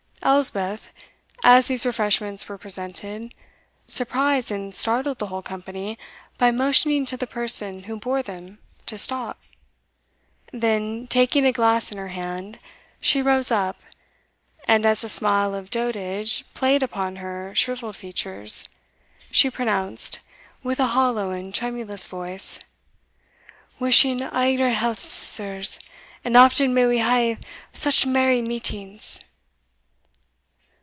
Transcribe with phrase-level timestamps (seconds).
[0.23, 0.89] Elspeth,
[1.43, 3.33] as these refreshments were presented,
[3.87, 5.97] surprised and startled the whole company
[6.37, 9.39] by motioning to the person who bore them to stop;
[10.53, 12.59] then, taking a glass in her hand,
[13.01, 13.81] she rose up,
[14.65, 18.69] and, as the smile of dotage played upon her shrivelled features,
[19.31, 20.19] she pronounced,
[20.61, 22.59] with a hollow and tremulous voice,
[23.79, 25.79] "Wishing a' your healths, sirs,
[26.23, 27.39] and often may we hae
[27.73, 29.19] such merry meetings!"